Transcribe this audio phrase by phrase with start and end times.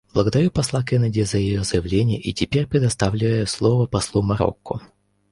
[0.15, 4.81] Благодарю посла Кеннеди за ее заявление и теперь предоставляю слово послу Марокко.